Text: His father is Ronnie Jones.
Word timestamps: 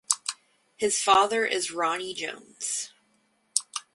His 0.77 0.99
father 0.99 1.45
is 1.45 1.69
Ronnie 1.71 2.15
Jones. 2.15 2.91